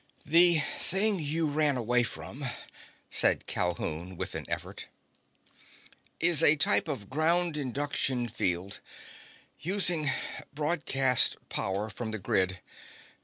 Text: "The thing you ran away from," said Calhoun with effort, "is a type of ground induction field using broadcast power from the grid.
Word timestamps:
"The 0.25 0.57
thing 0.79 1.19
you 1.19 1.45
ran 1.45 1.77
away 1.77 2.01
from," 2.01 2.47
said 3.11 3.45
Calhoun 3.45 4.17
with 4.17 4.35
effort, 4.49 4.87
"is 6.19 6.41
a 6.43 6.55
type 6.55 6.87
of 6.87 7.07
ground 7.07 7.55
induction 7.55 8.27
field 8.27 8.79
using 9.59 10.09
broadcast 10.55 11.37
power 11.49 11.91
from 11.91 12.09
the 12.09 12.17
grid. 12.17 12.61